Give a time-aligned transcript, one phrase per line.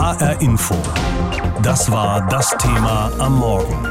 [0.00, 0.76] HR Info.
[1.60, 3.86] Das war das Thema am Morgen.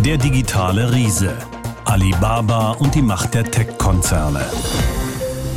[0.00, 1.34] Der digitale Riese.
[1.86, 4.44] Alibaba und die Macht der Tech-Konzerne.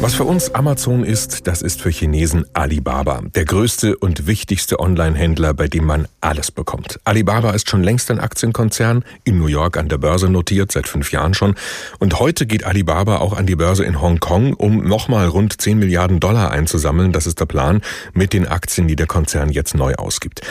[0.04, 5.54] Was für uns Amazon ist, das ist für Chinesen Alibaba, der größte und wichtigste Online-Händler,
[5.54, 7.00] bei dem man alles bekommt.
[7.06, 11.14] Alibaba ist schon längst ein Aktienkonzern, in New York an der Börse notiert, seit fünf
[11.14, 11.56] Jahren schon.
[12.00, 16.20] Und heute geht Alibaba auch an die Börse in Hongkong, um nochmal rund 10 Milliarden
[16.20, 17.14] Dollar einzusammeln.
[17.14, 20.42] Das ist der Plan mit den Aktien, die der Konzern jetzt neu ausgibt.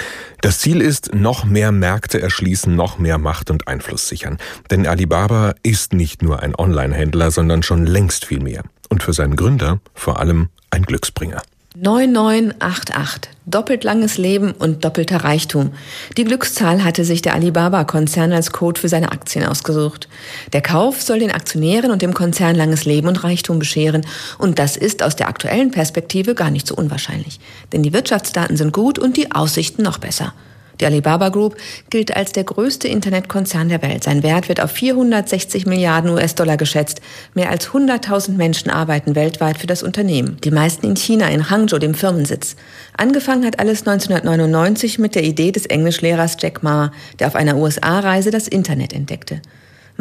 [0.41, 4.39] Das Ziel ist, noch mehr Märkte erschließen, noch mehr Macht und Einfluss sichern.
[4.71, 9.37] Denn Alibaba ist nicht nur ein Online-Händler, sondern schon längst viel mehr und für seinen
[9.37, 11.43] Gründer vor allem ein Glücksbringer.
[11.75, 13.33] 9988.
[13.47, 15.73] Doppelt langes Leben und doppelter Reichtum.
[16.19, 20.09] Die Glückszahl hatte sich der Alibaba-Konzern als Code für seine Aktien ausgesucht.
[20.53, 24.05] Der Kauf soll den Aktionären und dem Konzern langes Leben und Reichtum bescheren.
[24.37, 27.41] Und das ist aus der aktuellen Perspektive gar nicht so unwahrscheinlich.
[27.73, 30.35] Denn die Wirtschaftsdaten sind gut und die Aussichten noch besser.
[30.83, 31.57] Die Alibaba Group
[31.91, 34.03] gilt als der größte Internetkonzern der Welt.
[34.03, 37.01] Sein Wert wird auf 460 Milliarden US-Dollar geschätzt.
[37.35, 40.39] Mehr als 100.000 Menschen arbeiten weltweit für das Unternehmen.
[40.43, 42.57] Die meisten in China, in Hangzhou, dem Firmensitz.
[42.97, 48.33] Angefangen hat alles 1999 mit der Idee des Englischlehrers Jack Ma, der auf einer USA-Reise
[48.33, 49.41] das Internet entdeckte.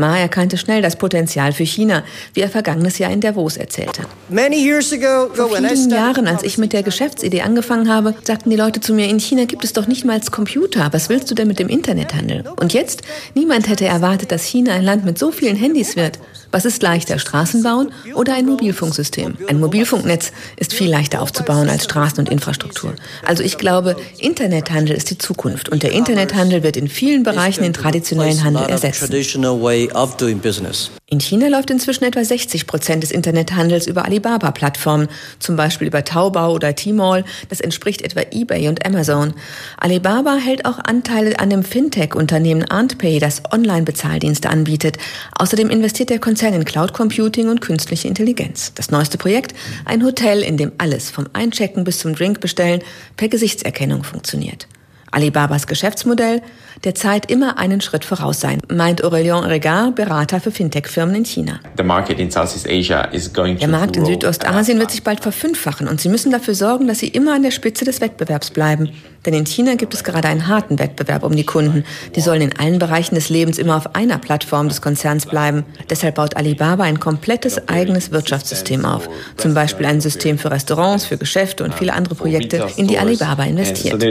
[0.01, 4.01] Ma erkannte schnell das Potenzial für China, wie er vergangenes Jahr in Davos erzählte.
[5.35, 9.07] Vor vielen Jahren, als ich mit der Geschäftsidee angefangen habe, sagten die Leute zu mir,
[9.07, 12.43] in China gibt es doch nicht mal Computer, was willst du denn mit dem Internethandel?
[12.59, 13.03] Und jetzt?
[13.35, 16.17] Niemand hätte erwartet, dass China ein Land mit so vielen Handys wird.
[16.51, 19.37] Was ist leichter, Straßen bauen oder ein Mobilfunksystem?
[19.47, 22.93] Ein Mobilfunknetz ist viel leichter aufzubauen als Straßen und Infrastruktur.
[23.25, 27.73] Also ich glaube, Internethandel ist die Zukunft und der Internethandel wird in vielen Bereichen den
[27.73, 29.11] traditionellen Handel ersetzen.
[31.07, 36.53] In China läuft inzwischen etwa 60 Prozent des Internethandels über Alibaba-Plattformen, zum Beispiel über Taobao
[36.53, 37.25] oder Tmall.
[37.49, 39.33] Das entspricht etwa eBay und Amazon.
[39.77, 44.97] Alibaba hält auch Anteile an dem Fintech-Unternehmen AntPay, das Online-Bezahldienste anbietet.
[45.37, 48.73] Außerdem investiert der Konzern in Cloud Computing und künstliche Intelligenz.
[48.73, 49.53] Das neueste Projekt,
[49.85, 52.81] ein Hotel, in dem alles vom Einchecken bis zum Drink bestellen
[53.15, 54.67] per Gesichtserkennung funktioniert.
[55.11, 56.41] Alibabas Geschäftsmodell
[56.83, 61.59] der Zeit immer einen Schritt voraus sein, meint Aurélien Regard, Berater für Fintech-Firmen in China.
[63.59, 67.09] Der Markt in Südostasien wird sich bald verfünffachen und sie müssen dafür sorgen, dass sie
[67.09, 68.89] immer an der Spitze des Wettbewerbs bleiben.
[69.25, 71.83] Denn in China gibt es gerade einen harten Wettbewerb um die Kunden.
[72.15, 75.63] Die sollen in allen Bereichen des Lebens immer auf einer Plattform des Konzerns bleiben.
[75.91, 79.07] Deshalb baut Alibaba ein komplettes eigenes Wirtschaftssystem auf.
[79.37, 83.43] Zum Beispiel ein System für Restaurants, für Geschäfte und viele andere Projekte, in die Alibaba
[83.43, 84.01] investiert.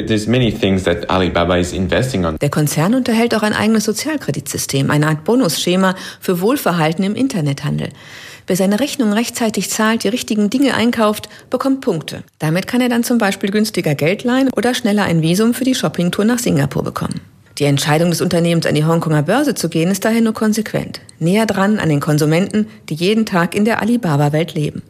[2.41, 7.91] Der Konzern unterhält auch ein eigenes Sozialkreditsystem, eine Art Bonusschema für Wohlverhalten im Internethandel.
[8.47, 12.25] Wer seine Rechnung rechtzeitig zahlt, die richtigen Dinge einkauft, bekommt Punkte.
[12.41, 15.75] Damit kann er dann zum Beispiel günstiger Geld leihen oder schneller ein Visum für die
[15.75, 17.21] Shoppingtour nach Singapur bekommen.
[17.59, 21.01] Die Entscheidung des Unternehmens, an die Hongkonger Börse zu gehen, ist daher nur konsequent.
[21.19, 24.83] Näher dran an den Konsumenten, die jeden Tag in der Alibaba-Welt leben.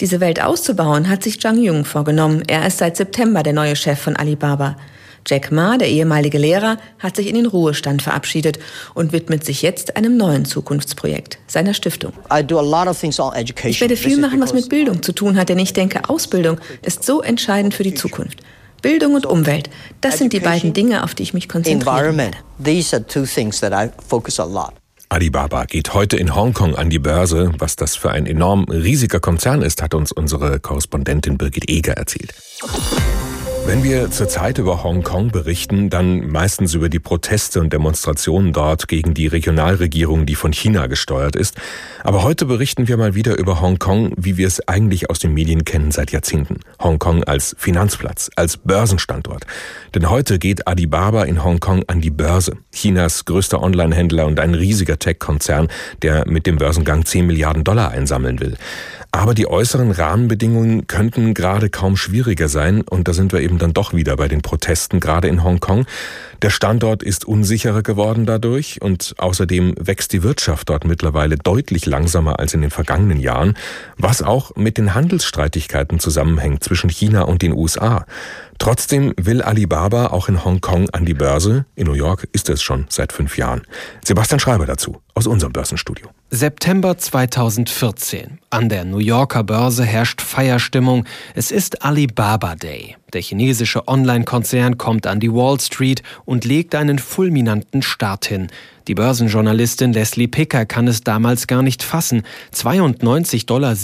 [0.00, 2.42] Diese Welt auszubauen, hat sich Zhang Yung vorgenommen.
[2.48, 4.76] Er ist seit September der neue Chef von Alibaba.
[5.26, 8.58] Jack Ma, der ehemalige Lehrer, hat sich in den Ruhestand verabschiedet
[8.94, 12.12] und widmet sich jetzt einem neuen Zukunftsprojekt, seiner Stiftung.
[12.30, 17.04] Ich werde viel machen, was mit Bildung zu tun hat, denn ich denke, Ausbildung ist
[17.04, 18.40] so entscheidend für die Zukunft.
[18.82, 19.70] Bildung und Umwelt,
[20.02, 22.30] das sind die beiden Dinge, auf die ich mich konzentriere.
[25.08, 27.52] Alibaba geht heute in Hongkong an die Börse.
[27.58, 32.34] Was das für ein enorm riesiger Konzern ist, hat uns unsere Korrespondentin Birgit Eger erzählt.
[33.66, 39.14] Wenn wir zurzeit über Hongkong berichten, dann meistens über die Proteste und Demonstrationen dort gegen
[39.14, 41.56] die Regionalregierung, die von China gesteuert ist.
[42.02, 45.64] Aber heute berichten wir mal wieder über Hongkong, wie wir es eigentlich aus den Medien
[45.64, 46.60] kennen seit Jahrzehnten.
[46.78, 49.46] Hongkong als Finanzplatz, als Börsenstandort.
[49.94, 52.58] Denn heute geht Alibaba in Hongkong an die Börse.
[52.70, 55.68] Chinas größter Online-Händler und ein riesiger Tech-Konzern,
[56.02, 58.58] der mit dem Börsengang 10 Milliarden Dollar einsammeln will.
[59.14, 63.72] Aber die äußeren Rahmenbedingungen könnten gerade kaum schwieriger sein und da sind wir eben dann
[63.72, 65.86] doch wieder bei den Protesten gerade in Hongkong.
[66.42, 72.40] Der Standort ist unsicherer geworden dadurch und außerdem wächst die Wirtschaft dort mittlerweile deutlich langsamer
[72.40, 73.54] als in den vergangenen Jahren,
[73.96, 78.06] was auch mit den Handelsstreitigkeiten zusammenhängt zwischen China und den USA.
[78.58, 81.66] Trotzdem will Alibaba auch in Hongkong an die Börse.
[81.74, 83.62] In New York ist es schon seit fünf Jahren.
[84.04, 86.08] Sebastian Schreiber dazu aus unserem Börsenstudio.
[86.30, 88.38] September 2014.
[88.50, 91.04] An der New Yorker Börse herrscht Feierstimmung.
[91.34, 92.96] Es ist Alibaba Day.
[93.12, 98.48] Der chinesische Online-Konzern kommt an die Wall Street und legt einen fulminanten Start hin.
[98.88, 102.22] Die Börsenjournalistin Leslie Picker kann es damals gar nicht fassen.
[102.52, 103.74] 92,70 Dollar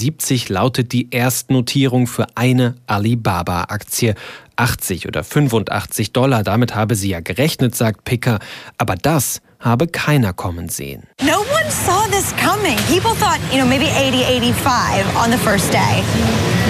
[0.49, 4.15] lautet die Erstnotierung für eine Alibaba-Aktie.
[4.61, 8.39] 80 oder 85 Dollar, damit habe sie ja gerechnet, sagt Picker.
[8.77, 11.05] Aber das habe keiner kommen sehen.
[11.23, 12.77] No one saw this coming.
[12.89, 16.03] People thought, you know, maybe 80, 85 on the first day.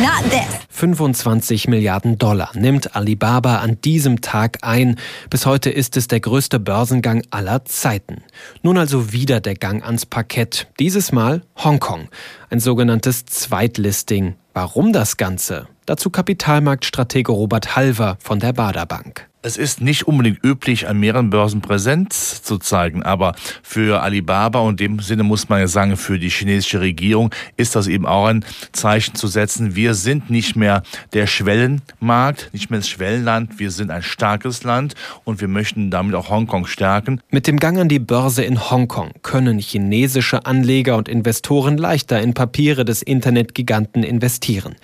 [0.00, 0.60] Not this.
[0.70, 4.96] 25 Milliarden Dollar nimmt Alibaba an diesem Tag ein.
[5.28, 8.22] Bis heute ist es der größte Börsengang aller Zeiten.
[8.62, 10.69] Nun also wieder der Gang ans Parkett.
[10.78, 12.08] Dieses Mal Hongkong.
[12.48, 14.37] Ein sogenanntes Zweitlisting.
[14.54, 15.69] Warum das Ganze?
[15.90, 19.28] Dazu Kapitalmarktstratege Robert Halver von der Bader Bank.
[19.42, 24.82] Es ist nicht unbedingt üblich, an mehreren Börsen Präsenz zu zeigen, aber für Alibaba und
[24.82, 28.26] in dem Sinne muss man ja sagen, für die chinesische Regierung ist das eben auch
[28.26, 29.75] ein Zeichen zu setzen.
[29.75, 30.82] Wir sind nicht mehr
[31.14, 34.94] der Schwellenmarkt, nicht mehr das Schwellenland, wir sind ein starkes Land
[35.25, 37.22] und wir möchten damit auch Hongkong stärken.
[37.31, 42.34] Mit dem Gang an die Börse in Hongkong können chinesische Anleger und Investoren leichter in
[42.34, 44.76] Papiere des Internetgiganten investieren.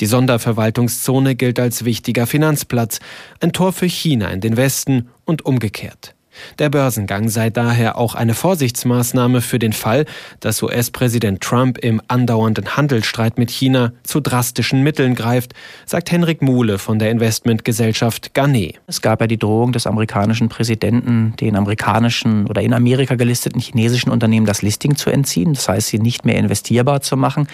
[0.00, 3.00] Die Sonderverwaltungszone gilt als wichtiger Finanzplatz,
[3.40, 6.14] ein Tor für China in den Westen und umgekehrt.
[6.58, 10.04] Der Börsengang sei daher auch eine Vorsichtsmaßnahme für den Fall,
[10.40, 15.54] dass US-Präsident Trump im andauernden Handelsstreit mit China zu drastischen Mitteln greift,
[15.86, 18.80] sagt Henrik Muhle von der Investmentgesellschaft Garnet.
[18.86, 24.10] Es gab ja die Drohung des amerikanischen Präsidenten, den amerikanischen oder in Amerika gelisteten chinesischen
[24.10, 27.46] Unternehmen das Listing zu entziehen, das heißt sie nicht mehr investierbar zu machen,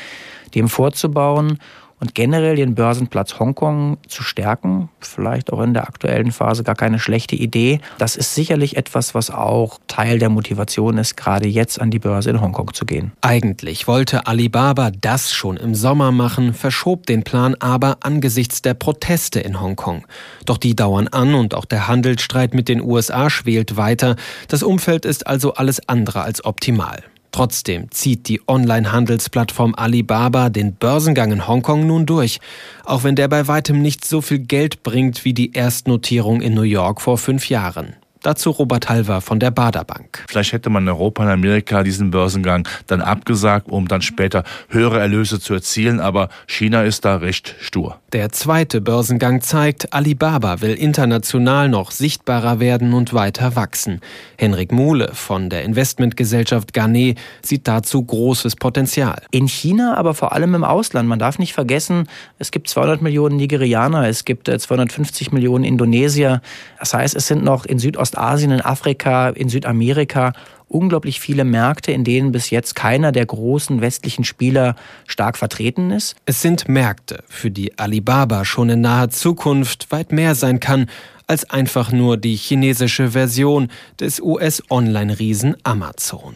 [0.54, 1.58] dem vorzubauen
[2.00, 6.98] und generell den Börsenplatz Hongkong zu stärken, vielleicht auch in der aktuellen Phase gar keine
[6.98, 7.80] schlechte Idee.
[7.98, 12.30] Das ist sicherlich etwas, was auch Teil der Motivation ist, gerade jetzt an die Börse
[12.30, 13.12] in Hongkong zu gehen.
[13.20, 19.40] Eigentlich wollte Alibaba das schon im Sommer machen, verschob den Plan aber angesichts der Proteste
[19.40, 20.06] in Hongkong.
[20.46, 24.16] Doch die dauern an und auch der Handelsstreit mit den USA schwelt weiter.
[24.48, 27.02] Das Umfeld ist also alles andere als optimal.
[27.32, 32.40] Trotzdem zieht die Online-Handelsplattform Alibaba den Börsengang in Hongkong nun durch,
[32.84, 36.62] auch wenn der bei weitem nicht so viel Geld bringt wie die Erstnotierung in New
[36.62, 37.94] York vor fünf Jahren.
[38.22, 40.24] Dazu Robert Halver von der Baderbank.
[40.28, 45.00] Vielleicht hätte man in Europa und Amerika diesen Börsengang dann abgesagt, um dann später höhere
[45.00, 47.98] Erlöse zu erzielen, aber China ist da recht stur.
[48.12, 54.00] Der zweite Börsengang zeigt, Alibaba will international noch sichtbarer werden und weiter wachsen.
[54.36, 59.22] Henrik Muhle von der Investmentgesellschaft Garnet sieht dazu großes Potenzial.
[59.30, 61.08] In China, aber vor allem im Ausland.
[61.08, 62.06] Man darf nicht vergessen,
[62.38, 66.42] es gibt 200 Millionen Nigerianer, es gibt 250 äh, Millionen Indonesier.
[66.78, 70.32] Das heißt, es sind noch in Südostasien, in Afrika, in Südamerika
[70.70, 74.76] unglaublich viele Märkte, in denen bis jetzt keiner der großen westlichen Spieler
[75.06, 76.14] stark vertreten ist.
[76.26, 80.86] Es sind Märkte, für die Alibaba schon in naher Zukunft weit mehr sein kann
[81.26, 83.68] als einfach nur die chinesische Version
[84.00, 86.34] des US-Online-Riesen Amazon.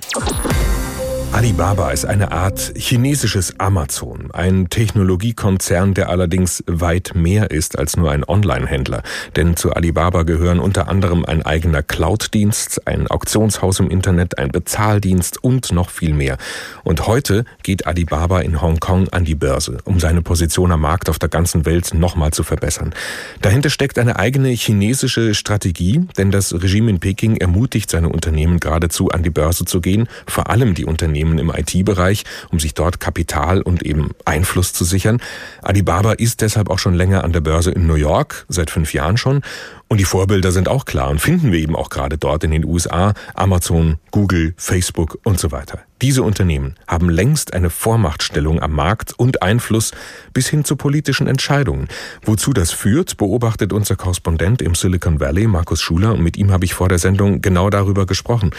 [1.34, 8.12] Alibaba ist eine Art chinesisches Amazon, ein Technologiekonzern, der allerdings weit mehr ist als nur
[8.12, 9.02] ein Online-Händler.
[9.34, 15.42] Denn zu Alibaba gehören unter anderem ein eigener Cloud-Dienst, ein Auktionshaus im Internet, ein Bezahldienst
[15.42, 16.38] und noch viel mehr.
[16.84, 21.18] Und heute geht Alibaba in Hongkong an die Börse, um seine Position am Markt auf
[21.18, 22.94] der ganzen Welt nochmal zu verbessern.
[23.42, 29.08] Dahinter steckt eine eigene chinesische Strategie, denn das Regime in Peking ermutigt seine Unternehmen geradezu
[29.08, 33.00] an die Börse zu gehen, vor allem die Unternehmen Unternehmen im IT-Bereich, um sich dort
[33.00, 35.20] Kapital und eben Einfluss zu sichern.
[35.62, 39.16] Alibaba ist deshalb auch schon länger an der Börse in New York, seit fünf Jahren
[39.16, 39.42] schon.
[39.88, 42.64] Und die Vorbilder sind auch klar und finden wir eben auch gerade dort in den
[42.64, 45.80] USA, Amazon, Google, Facebook und so weiter.
[46.00, 49.92] Diese Unternehmen haben längst eine Vormachtstellung am Markt und Einfluss
[50.32, 51.88] bis hin zu politischen Entscheidungen.
[52.22, 56.64] Wozu das führt, beobachtet unser Korrespondent im Silicon Valley, Markus Schuler, und mit ihm habe
[56.64, 58.50] ich vor der Sendung genau darüber gesprochen.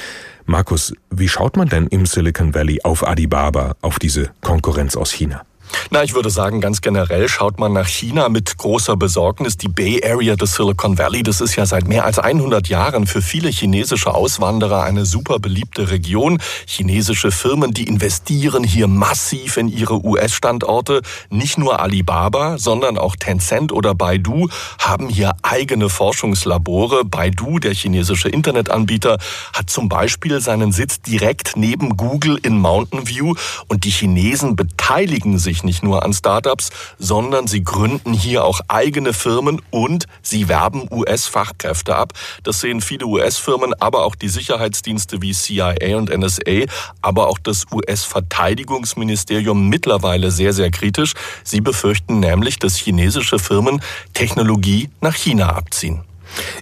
[0.45, 5.43] Markus, wie schaut man denn im Silicon Valley auf Alibaba, auf diese Konkurrenz aus China?
[5.91, 9.57] Na, ich würde sagen, ganz generell schaut man nach China mit großer Besorgnis.
[9.57, 13.21] Die Bay Area des Silicon Valley, das ist ja seit mehr als 100 Jahren für
[13.21, 16.39] viele chinesische Auswanderer eine super beliebte Region.
[16.65, 21.01] Chinesische Firmen, die investieren hier massiv in ihre US-Standorte.
[21.29, 24.47] Nicht nur Alibaba, sondern auch Tencent oder Baidu
[24.79, 27.03] haben hier eigene Forschungslabore.
[27.05, 29.17] Baidu, der chinesische Internetanbieter,
[29.53, 33.35] hat zum Beispiel seinen Sitz direkt neben Google in Mountain View
[33.67, 39.11] und die Chinesen beteiligen sich nicht nur an Startups, sondern sie gründen hier auch eigene
[39.11, 42.13] Firmen und sie werben US-Fachkräfte ab.
[42.43, 47.65] Das sehen viele US-Firmen, aber auch die Sicherheitsdienste wie CIA und NSA, aber auch das
[47.71, 51.13] US-Verteidigungsministerium mittlerweile sehr, sehr kritisch.
[51.43, 53.81] Sie befürchten nämlich, dass chinesische Firmen
[54.13, 56.04] Technologie nach China abziehen.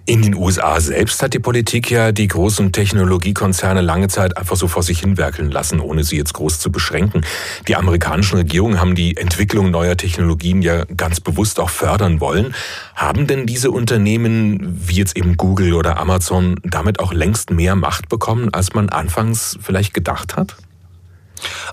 [0.05, 4.67] In den USA selbst hat die Politik ja die großen Technologiekonzerne lange Zeit einfach so
[4.67, 7.21] vor sich hinwerkeln lassen, ohne sie jetzt groß zu beschränken.
[7.67, 12.53] Die amerikanischen Regierungen haben die Entwicklung neuer Technologien ja ganz bewusst auch fördern wollen.
[12.95, 18.09] Haben denn diese Unternehmen, wie jetzt eben Google oder Amazon, damit auch längst mehr Macht
[18.09, 20.55] bekommen, als man anfangs vielleicht gedacht hat?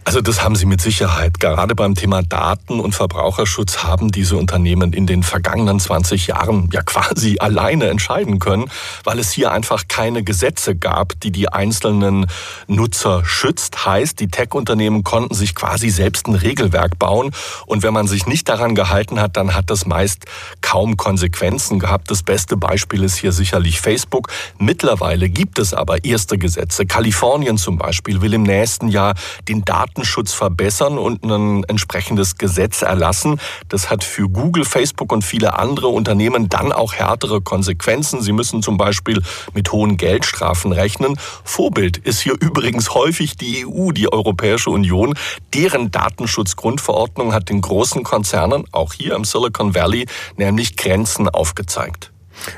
[0.04, 1.40] Also das haben sie mit Sicherheit.
[1.40, 6.82] Gerade beim Thema Daten und Verbraucherschutz haben diese Unternehmen in den vergangenen 20 Jahren ja
[6.82, 8.70] quasi alleine entscheiden können,
[9.04, 12.26] weil es hier einfach keine Gesetze gab, die die einzelnen
[12.66, 13.86] Nutzer schützt.
[13.86, 17.30] Heißt, die Tech-Unternehmen konnten sich quasi selbst ein Regelwerk bauen
[17.66, 20.24] und wenn man sich nicht daran gehalten hat, dann hat das meist
[20.70, 22.12] kaum Konsequenzen gehabt.
[22.12, 24.28] Das beste Beispiel ist hier sicherlich Facebook.
[24.60, 26.86] Mittlerweile gibt es aber erste Gesetze.
[26.86, 29.14] Kalifornien zum Beispiel will im nächsten Jahr
[29.48, 33.40] den Datenschutz verbessern und ein entsprechendes Gesetz erlassen.
[33.68, 38.22] Das hat für Google, Facebook und viele andere Unternehmen dann auch härtere Konsequenzen.
[38.22, 39.20] Sie müssen zum Beispiel
[39.54, 41.18] mit hohen Geldstrafen rechnen.
[41.42, 45.14] Vorbild ist hier übrigens häufig die EU, die Europäische Union.
[45.52, 52.12] Deren Datenschutzgrundverordnung hat den großen Konzernen, auch hier im Silicon Valley, nämlich Grenzen aufgezeigt.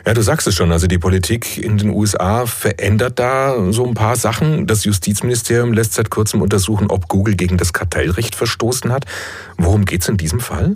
[0.06, 0.72] Ja, du sagst es schon.
[0.72, 4.66] Also die Politik in den USA verändert da so ein paar Sachen.
[4.66, 9.06] Das Justizministerium lässt seit kurzem untersuchen, ob Google gegen das Kartellrecht verstoßen hat.
[9.56, 10.74] Worum geht's in diesem Fall?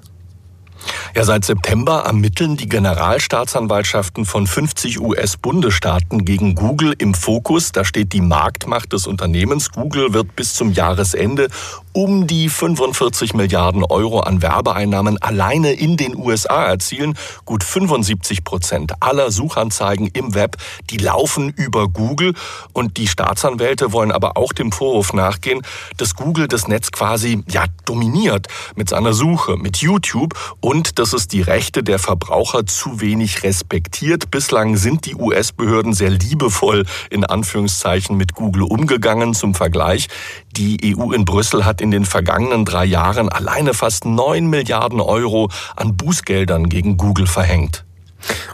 [1.14, 7.72] Ja, seit September ermitteln die Generalstaatsanwaltschaften von 50 US-Bundesstaaten gegen Google im Fokus.
[7.72, 9.72] Da steht die Marktmacht des Unternehmens.
[9.72, 11.48] Google wird bis zum Jahresende
[11.96, 17.16] um die 45 Milliarden Euro an Werbeeinnahmen alleine in den USA erzielen.
[17.46, 20.58] Gut 75 Prozent aller Suchanzeigen im Web,
[20.90, 22.34] die laufen über Google.
[22.74, 25.62] Und die Staatsanwälte wollen aber auch dem Vorwurf nachgehen,
[25.96, 31.28] dass Google das Netz quasi ja dominiert mit seiner Suche, mit YouTube und dass es
[31.28, 34.30] die Rechte der Verbraucher zu wenig respektiert.
[34.30, 39.32] Bislang sind die US-Behörden sehr liebevoll in Anführungszeichen mit Google umgegangen.
[39.32, 40.08] Zum Vergleich,
[40.52, 45.50] die EU in Brüssel hat in den vergangenen drei Jahren alleine fast neun Milliarden Euro
[45.76, 47.84] an Bußgeldern gegen Google verhängt.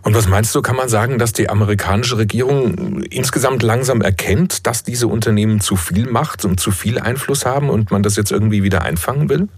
[0.03, 4.83] Und was meinst du, kann man sagen, dass die amerikanische Regierung insgesamt langsam erkennt, dass
[4.83, 8.63] diese Unternehmen zu viel Macht und zu viel Einfluss haben und man das jetzt irgendwie
[8.63, 9.49] wieder einfangen will?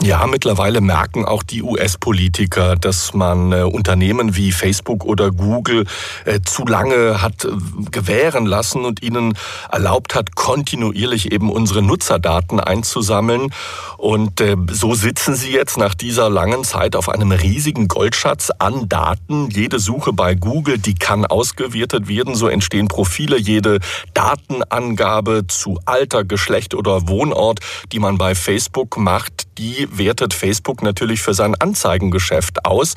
[0.00, 5.86] Ja, mittlerweile merken auch die US-Politiker, dass man äh, Unternehmen wie Facebook oder Google
[6.24, 7.50] äh, zu lange hat äh,
[7.90, 9.34] gewähren lassen und ihnen
[9.70, 13.52] erlaubt hat, kontinuierlich eben unsere Nutzerdaten einzusammeln.
[13.96, 18.88] Und äh, so sitzen sie jetzt nach dieser langen Zeit auf einem riesigen Goldschatz an
[18.88, 19.50] Daten.
[19.50, 22.34] Jede Suche bei Google, die kann ausgewertet werden.
[22.34, 23.38] So entstehen Profile.
[23.38, 23.78] Jede
[24.14, 27.60] Datenangabe zu Alter, Geschlecht oder Wohnort,
[27.92, 32.94] die man bei Facebook macht, die wertet Facebook natürlich für sein Anzeigengeschäft aus.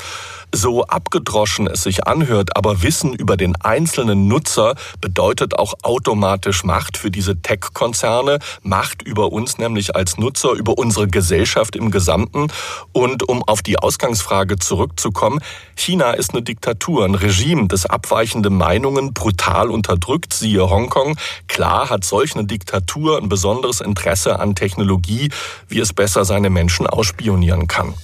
[0.54, 6.98] So abgedroschen es sich anhört, aber Wissen über den einzelnen Nutzer bedeutet auch automatisch Macht
[6.98, 12.48] für diese Tech-Konzerne, Macht über uns nämlich als Nutzer, über unsere Gesellschaft im Gesamten.
[12.94, 15.40] Und um auf die Ausgangsfrage zurückzukommen,
[15.76, 21.18] China ist eine Diktatur, ein Regime, das abweichende Meinungen brutal unterdrückt, siehe Hongkong.
[21.48, 25.30] Klar hat solch eine Diktatur ein besonderes Interesse an Technologie,
[25.68, 27.96] wie es besser seine Menschen ausspionieren kann.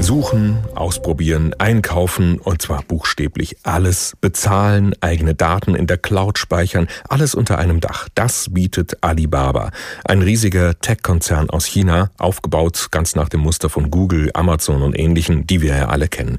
[0.00, 7.34] Suchen, ausprobieren, einkaufen und zwar buchstäblich alles bezahlen, eigene Daten in der Cloud speichern, alles
[7.34, 8.08] unter einem Dach.
[8.14, 9.70] Das bietet Alibaba,
[10.04, 15.46] ein riesiger Tech-Konzern aus China, aufgebaut ganz nach dem Muster von Google, Amazon und ähnlichen,
[15.46, 16.38] die wir ja alle kennen.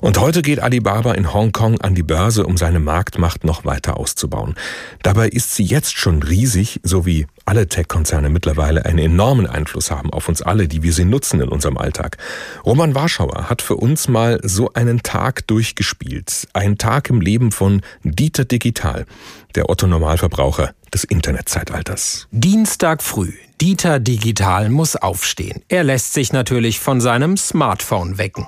[0.00, 4.54] Und heute geht Alibaba in Hongkong an die Börse, um seine Marktmacht noch weiter auszubauen.
[5.02, 10.12] Dabei ist sie jetzt schon riesig, so wie alle Tech-Konzerne mittlerweile einen enormen Einfluss haben
[10.12, 12.18] auf uns alle, die wir sie nutzen in unserem Alltag.
[12.64, 16.48] Roman Warschauer hat für uns mal so einen Tag durchgespielt.
[16.52, 19.06] Ein Tag im Leben von Dieter Digital,
[19.54, 22.28] der Otto Normalverbraucher des Internetzeitalters.
[22.30, 23.32] Dienstag früh.
[23.60, 25.62] Dieter Digital muss aufstehen.
[25.68, 28.46] Er lässt sich natürlich von seinem Smartphone wecken.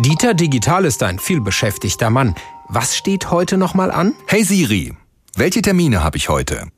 [0.00, 2.34] Dieter Digital ist ein vielbeschäftigter Mann.
[2.68, 4.14] Was steht heute nochmal an?
[4.26, 4.94] Hey Siri,
[5.36, 6.68] welche Termine habe ich heute?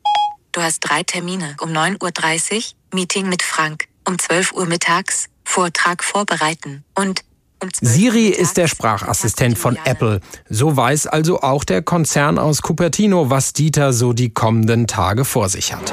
[0.53, 1.57] Du hast drei Termine.
[1.61, 2.63] Um 9.30 Uhr
[2.95, 3.89] Meeting mit Frank.
[4.07, 6.85] Um 12 Uhr mittags Vortrag vorbereiten.
[6.95, 7.23] Und
[7.63, 10.21] um Siri ist der Sprachassistent von Apple.
[10.49, 15.49] So weiß also auch der Konzern aus Cupertino, was Dieter so die kommenden Tage vor
[15.49, 15.93] sich hat.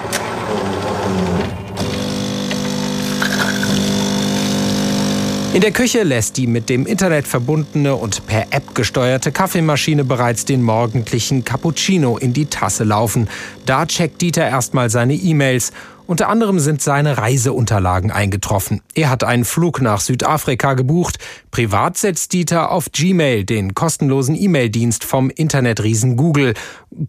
[5.51, 10.45] In der Küche lässt die mit dem Internet verbundene und per App gesteuerte Kaffeemaschine bereits
[10.45, 13.27] den morgendlichen Cappuccino in die Tasse laufen.
[13.65, 15.71] Da checkt Dieter erstmal seine E-Mails
[16.09, 18.81] unter anderem sind seine Reiseunterlagen eingetroffen.
[18.95, 21.19] Er hat einen Flug nach Südafrika gebucht.
[21.51, 26.55] Privat setzt Dieter auf Gmail, den kostenlosen E-Mail-Dienst vom Internetriesen Google.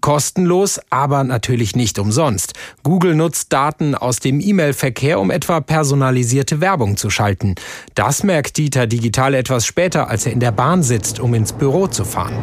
[0.03, 2.53] Kostenlos, aber natürlich nicht umsonst.
[2.83, 7.55] Google nutzt Daten aus dem E-Mail-Verkehr, um etwa personalisierte Werbung zu schalten.
[7.95, 11.87] Das merkt Dieter digital etwas später, als er in der Bahn sitzt, um ins Büro
[11.87, 12.37] zu fahren.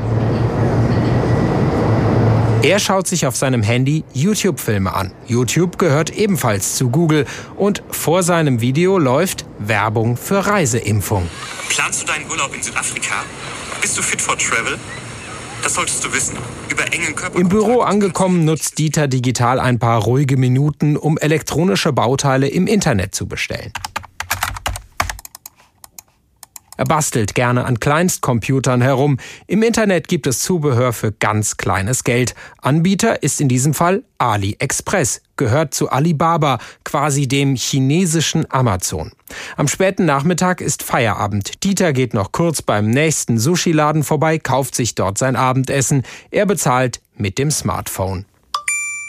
[2.67, 5.13] Er schaut sich auf seinem Handy YouTube-Filme an.
[5.25, 11.29] YouTube gehört ebenfalls zu Google und vor seinem Video läuft Werbung für Reiseimpfung.
[11.69, 13.23] Planst du deinen Urlaub in Südafrika?
[13.79, 14.77] Bist du fit for travel?
[15.63, 16.35] Das solltest du wissen.
[16.67, 17.39] Über engen Körper.
[17.39, 23.15] Im Büro angekommen nutzt Dieter digital ein paar ruhige Minuten, um elektronische Bauteile im Internet
[23.15, 23.71] zu bestellen.
[26.77, 29.17] Er bastelt gerne an Kleinstcomputern herum.
[29.47, 32.35] Im Internet gibt es Zubehör für ganz kleines Geld.
[32.61, 39.11] Anbieter ist in diesem Fall AliExpress, gehört zu Alibaba, quasi dem chinesischen Amazon.
[39.57, 41.63] Am späten Nachmittag ist Feierabend.
[41.63, 46.03] Dieter geht noch kurz beim nächsten Sushi-Laden vorbei, kauft sich dort sein Abendessen.
[46.31, 48.25] Er bezahlt mit dem Smartphone.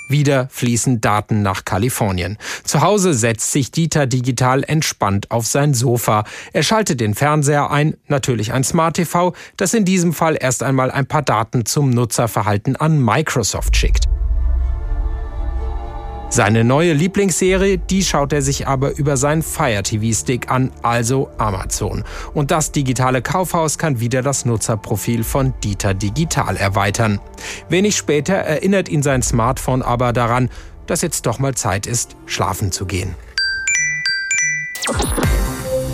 [0.09, 2.39] Wieder fließen Daten nach Kalifornien.
[2.65, 6.25] Zu Hause setzt sich Dieter digital entspannt auf sein Sofa.
[6.53, 10.91] Er schaltet den Fernseher ein, natürlich ein Smart TV, das in diesem Fall erst einmal
[10.91, 14.18] ein paar Daten zum Nutzerverhalten an Microsoft schickt.
[16.31, 21.31] Seine neue Lieblingsserie, die schaut er sich aber über seinen Fire TV Stick an, also
[21.39, 22.05] Amazon.
[22.35, 27.19] Und das digitale Kaufhaus kann wieder das Nutzerprofil von Dieter Digital erweitern.
[27.71, 30.51] Wenig später erinnert ihn sein Smartphone aber daran,
[30.87, 33.15] dass jetzt doch mal Zeit ist, schlafen zu gehen.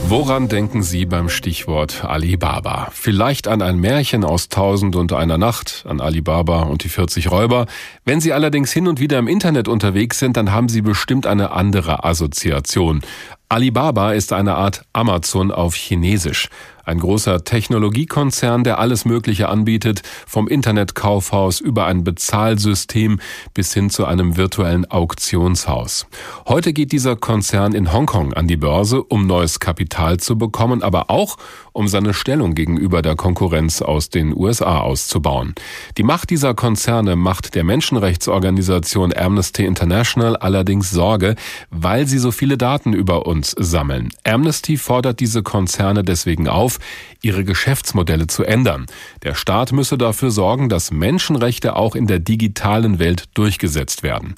[0.07, 2.89] Woran denken Sie beim Stichwort Alibaba?
[2.93, 7.65] Vielleicht an ein Märchen aus Tausend und einer Nacht, an Alibaba und die 40 Räuber.
[8.05, 11.53] Wenn Sie allerdings hin und wieder im Internet unterwegs sind, dann haben Sie bestimmt eine
[11.53, 13.01] andere Assoziation.
[13.49, 16.49] Alibaba ist eine Art Amazon auf Chinesisch.
[16.85, 23.21] Ein großer Technologiekonzern, der alles Mögliche anbietet, vom Internetkaufhaus über ein Bezahlsystem
[23.55, 26.07] bis hin zu einem virtuellen Auktionshaus.
[26.47, 31.11] Heute geht dieser Konzern in Hongkong an die Börse, um neues Kapital zu bekommen, aber
[31.11, 31.37] auch
[31.75, 35.55] um seine Stellung gegenüber der Konkurrenz aus den USA auszubauen.
[35.99, 41.35] Die Macht dieser Konzerne macht der Menschenrechtsorganisation Amnesty International allerdings Sorge,
[41.70, 44.11] weil sie so viele Daten über uns sammeln.
[44.22, 46.79] Amnesty fordert diese Konzerne deswegen auf,
[47.22, 48.87] ihre Geschäftsmodelle zu ändern.
[49.25, 54.35] Der Staat müsse dafür sorgen, dass Menschenrechte auch in der digitalen Welt durchgesetzt werden.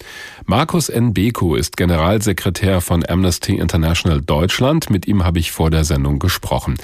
[0.46, 1.12] Markus N.
[1.12, 4.88] Beko ist Generalsekretär von Amnesty International Deutschland.
[4.88, 6.76] Mit ihm habe ich vor der Sendung gesprochen.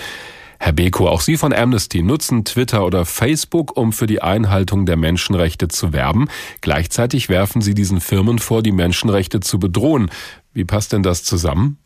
[0.64, 4.96] Herr Beko, auch Sie von Amnesty nutzen Twitter oder Facebook, um für die Einhaltung der
[4.96, 6.29] Menschenrechte zu werben.
[6.61, 10.09] Gleichzeitig werfen Sie diesen Firmen vor, die Menschenrechte zu bedrohen.
[10.55, 11.79] Wie passt denn das zusammen?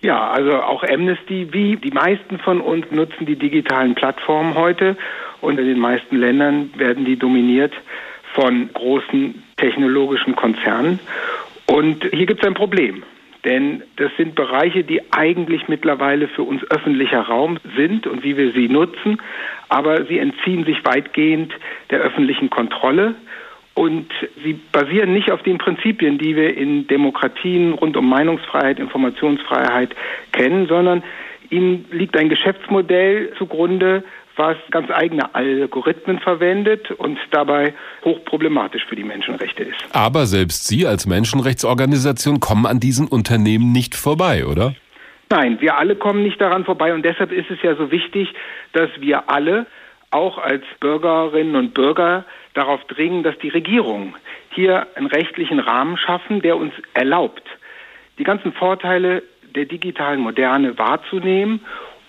[0.00, 4.96] Ja, also auch Amnesty, wie die meisten von uns nutzen die digitalen Plattformen heute
[5.42, 7.74] und in den meisten Ländern werden die dominiert
[8.32, 11.00] von großen technologischen Konzernen.
[11.66, 13.02] Und hier gibt es ein Problem.
[13.44, 18.52] Denn das sind Bereiche, die eigentlich mittlerweile für uns öffentlicher Raum sind und wie wir
[18.52, 19.20] sie nutzen,
[19.68, 21.52] aber sie entziehen sich weitgehend
[21.90, 23.16] der öffentlichen Kontrolle.
[23.74, 24.12] Und
[24.44, 29.96] sie basieren nicht auf den Prinzipien, die wir in Demokratien rund um Meinungsfreiheit, Informationsfreiheit
[30.32, 31.02] kennen, sondern
[31.48, 34.04] ihnen liegt ein Geschäftsmodell zugrunde,
[34.36, 39.78] was ganz eigene Algorithmen verwendet und dabei hochproblematisch für die Menschenrechte ist.
[39.92, 44.74] Aber selbst Sie als Menschenrechtsorganisation kommen an diesen Unternehmen nicht vorbei, oder?
[45.30, 48.28] Nein, wir alle kommen nicht daran vorbei und deshalb ist es ja so wichtig,
[48.72, 49.66] dass wir alle
[50.10, 54.14] auch als Bürgerinnen und Bürger darauf dringen, dass die Regierungen
[54.50, 57.44] hier einen rechtlichen Rahmen schaffen, der uns erlaubt,
[58.18, 59.22] die ganzen Vorteile
[59.54, 61.60] der digitalen Moderne wahrzunehmen,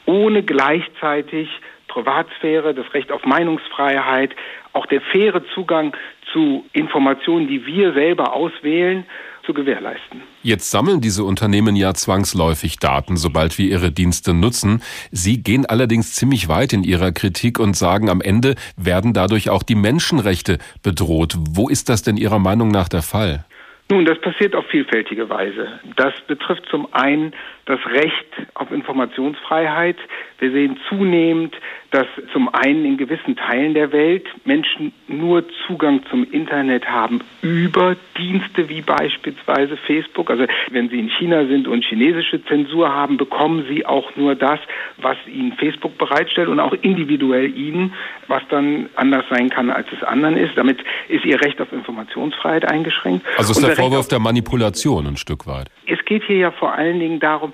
[0.05, 1.49] ohne gleichzeitig
[1.93, 4.36] Privatsphäre, das Recht auf Meinungsfreiheit,
[4.73, 5.95] auch der faire Zugang
[6.32, 9.06] zu Informationen, die wir selber auswählen,
[9.45, 10.23] zu gewährleisten.
[10.41, 14.82] Jetzt sammeln diese Unternehmen ja zwangsläufig Daten, sobald wir ihre Dienste nutzen.
[15.12, 19.62] Sie gehen allerdings ziemlich weit in ihrer Kritik und sagen, am Ende werden dadurch auch
[19.62, 21.36] die Menschenrechte bedroht.
[21.38, 23.45] Wo ist das denn Ihrer Meinung nach der Fall?
[23.91, 25.79] Nun, das passiert auf vielfältige Weise.
[25.97, 27.34] Das betrifft zum einen
[27.65, 29.97] das Recht auf Informationsfreiheit.
[30.39, 31.56] Wir sehen zunehmend,
[31.91, 37.95] dass zum einen in gewissen Teilen der Welt Menschen nur Zugang zum Internet haben über
[38.17, 40.30] Dienste wie beispielsweise Facebook.
[40.30, 44.60] Also wenn sie in China sind und chinesische Zensur haben, bekommen sie auch nur das,
[44.97, 47.93] was ihnen Facebook bereitstellt und auch individuell ihnen,
[48.28, 50.58] was dann anders sein kann, als es anderen ist.
[50.58, 53.26] Damit ist ihr Recht auf Informationsfreiheit eingeschränkt.
[53.38, 55.69] Also ist der Vorwurf der Manipulation ein Stück weit.
[56.03, 57.53] Es geht hier ja vor allen Dingen darum,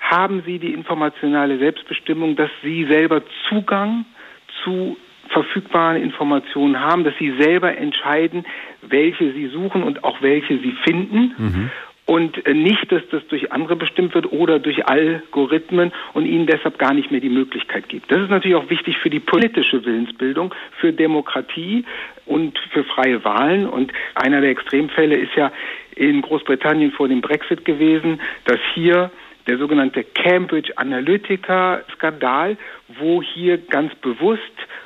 [0.00, 4.04] haben Sie die informationale Selbstbestimmung, dass Sie selber Zugang
[4.62, 4.98] zu
[5.30, 8.44] verfügbaren Informationen haben, dass Sie selber entscheiden,
[8.82, 11.34] welche Sie suchen und auch welche Sie finden.
[11.38, 11.70] Mhm.
[12.04, 16.78] Und äh, nicht, dass das durch andere bestimmt wird oder durch Algorithmen und ihnen deshalb
[16.78, 18.12] gar nicht mehr die Möglichkeit gibt.
[18.12, 21.84] Das ist natürlich auch wichtig für die politische Willensbildung, für Demokratie
[22.26, 23.66] und für freie Wahlen.
[23.66, 25.50] Und einer der Extremfälle ist ja
[25.96, 29.10] in Großbritannien vor dem Brexit gewesen, dass hier
[29.46, 32.56] der sogenannte Cambridge Analytica-Skandal,
[32.98, 34.42] wo hier ganz bewusst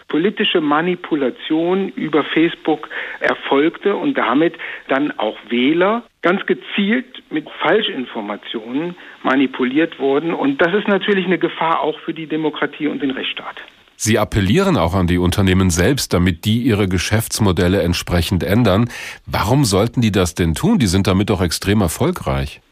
[0.08, 2.88] politische Manipulation über Facebook
[3.20, 4.54] erfolgte und damit
[4.88, 10.34] dann auch Wähler ganz gezielt mit Falschinformationen manipuliert wurden.
[10.34, 13.62] Und das ist natürlich eine Gefahr auch für die Demokratie und den Rechtsstaat.
[14.02, 18.88] Sie appellieren auch an die Unternehmen selbst, damit die ihre Geschäftsmodelle entsprechend ändern.
[19.26, 20.78] Warum sollten die das denn tun?
[20.78, 22.62] Die sind damit doch extrem erfolgreich.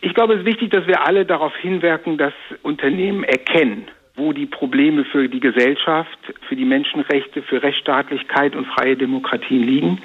[0.00, 2.32] Ich glaube, es ist wichtig, dass wir alle darauf hinwirken, dass
[2.64, 8.96] Unternehmen erkennen, wo die Probleme für die Gesellschaft, für die Menschenrechte, für Rechtsstaatlichkeit und freie
[8.96, 9.98] Demokratien liegen.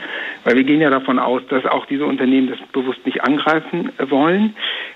[0.43, 4.55] Weil wir gehen ja davon aus, dass auch diese Unternehmen das bewusst nicht angreifen wollen.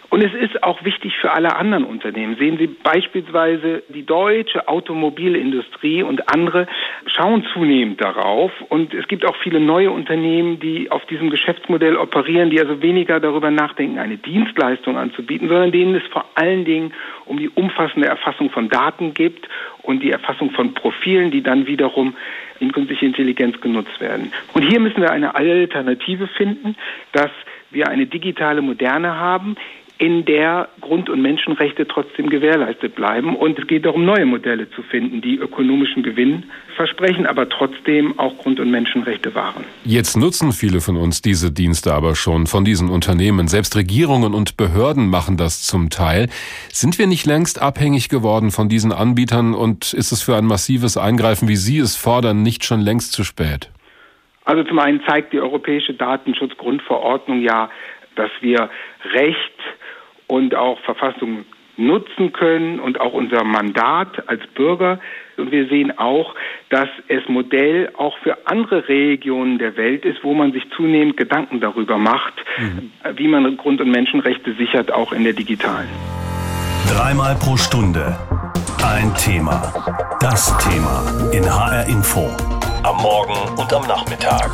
[0.10, 2.36] Und es ist auch wichtig für alle anderen Unternehmen.
[2.38, 6.68] Sehen Sie beispielsweise die deutsche Automobilindustrie und andere
[7.08, 8.52] schauen zunehmend darauf.
[8.70, 13.20] Und es gibt auch viele neue Unternehmen, die auf diesem Geschäftsmodell operieren, die also weniger
[13.20, 16.94] darüber nachdenken, eine Dienstleistung anzubieten, sondern denen es vor allen Dingen
[17.26, 19.48] um die umfassende Erfassung von Daten geht
[19.84, 22.16] und die Erfassung von Profilen, die dann wiederum
[22.60, 24.32] in künstliche Intelligenz genutzt werden.
[24.54, 26.76] Und hier müssen wir eine Alternative finden,
[27.12, 27.32] dass
[27.72, 29.56] wir eine digitale Moderne haben,
[29.98, 33.36] in der Grund- und Menschenrechte trotzdem gewährleistet bleiben.
[33.36, 36.44] Und es geht darum, neue Modelle zu finden, die ökonomischen Gewinn
[36.76, 39.64] versprechen, aber trotzdem auch Grund- und Menschenrechte wahren.
[39.86, 43.48] Jetzt nutzen viele von uns diese Dienste aber schon von diesen Unternehmen.
[43.48, 46.28] Selbst Regierungen und Behörden machen das zum Teil.
[46.70, 50.98] Sind wir nicht längst abhängig geworden von diesen Anbietern und ist es für ein massives
[50.98, 53.70] Eingreifen, wie Sie es fordern, nicht schon längst zu spät?
[54.44, 57.70] Also zum einen zeigt die Europäische Datenschutzgrundverordnung ja,
[58.16, 58.70] dass wir
[59.14, 59.54] Recht
[60.28, 61.46] und auch Verfassung
[61.78, 65.00] nutzen können und auch unser Mandat als Bürger.
[65.38, 66.34] Und wir sehen auch,
[66.70, 71.60] dass es Modell auch für andere Regionen der Welt ist, wo man sich zunehmend Gedanken
[71.60, 72.92] darüber macht, mhm.
[73.18, 75.90] wie man Grund- und Menschenrechte sichert, auch in der digitalen.
[76.88, 78.16] Dreimal pro Stunde
[78.86, 79.74] ein Thema.
[80.20, 82.30] Das Thema in HR Info.
[82.84, 84.52] Am Morgen und am Nachmittag.